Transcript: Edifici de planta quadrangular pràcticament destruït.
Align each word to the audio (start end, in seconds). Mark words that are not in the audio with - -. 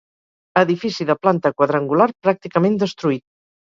Edifici 0.61 1.07
de 1.11 1.17
planta 1.27 1.53
quadrangular 1.61 2.11
pràcticament 2.27 2.85
destruït. 2.89 3.29